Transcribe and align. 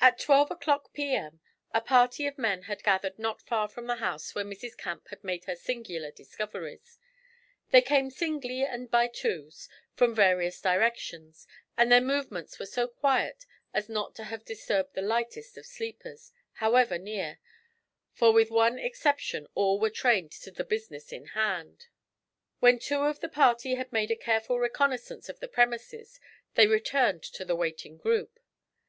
AT 0.00 0.18
twelve 0.18 0.50
o'clock 0.50 0.92
p.m. 0.92 1.38
a 1.72 1.80
party 1.80 2.26
of 2.26 2.36
men 2.36 2.62
had 2.62 2.82
gathered 2.82 3.16
not 3.20 3.40
far 3.40 3.68
from 3.68 3.86
the 3.86 3.98
house 4.02 4.34
where 4.34 4.44
Mrs. 4.44 4.76
Camp 4.76 5.06
had 5.10 5.22
made 5.22 5.44
her 5.44 5.54
singular 5.54 6.10
discoveries; 6.10 6.98
they 7.70 7.80
came 7.80 8.10
singly 8.10 8.64
and 8.64 8.90
by 8.90 9.06
twos, 9.06 9.68
from 9.94 10.12
various 10.12 10.60
directions, 10.60 11.46
and 11.76 11.92
their 11.92 12.00
movements 12.00 12.58
were 12.58 12.66
so 12.66 12.88
quiet 12.88 13.46
as 13.72 13.88
not 13.88 14.16
to 14.16 14.24
have 14.24 14.44
disturbed 14.44 14.92
the 14.94 15.00
lightest 15.02 15.56
of 15.56 15.66
sleepers, 15.66 16.32
however 16.54 16.98
near, 16.98 17.38
for 18.12 18.32
with 18.32 18.50
one 18.50 18.76
exception 18.80 19.46
all 19.54 19.78
were 19.78 19.88
trained 19.88 20.32
to 20.32 20.50
the 20.50 20.64
business 20.64 21.12
in 21.12 21.26
hand. 21.26 21.86
When 22.58 22.80
two 22.80 23.02
of 23.02 23.20
the 23.20 23.28
party 23.28 23.76
had 23.76 23.92
made 23.92 24.10
a 24.10 24.16
careful 24.16 24.58
reconnaissance 24.58 25.28
of 25.28 25.38
the 25.38 25.46
premises 25.46 26.18
they 26.54 26.66
returned 26.66 27.22
to 27.22 27.44
the 27.44 27.54
waiting 27.54 27.96
group. 27.98 28.40